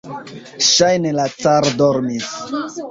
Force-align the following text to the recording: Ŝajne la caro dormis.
Ŝajne 0.69 1.11
la 1.21 1.29
caro 1.47 1.79
dormis. 1.85 2.37